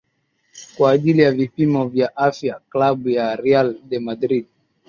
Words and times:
kwa 0.77 0.91
ajili 0.91 1.21
ya 1.21 1.31
vipimo 1.31 1.87
vya 1.87 2.17
afya 2.17 2.61
klabu 2.69 3.09
ya 3.09 3.35
real 3.35 3.75
de 3.83 3.99
madrid 3.99 4.45